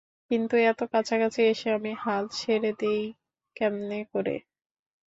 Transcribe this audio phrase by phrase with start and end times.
[0.31, 3.03] কিন্তু এত কাছাকাছি এসে আমি হাল ছেড়ে দেই
[3.55, 4.35] কেমন করে?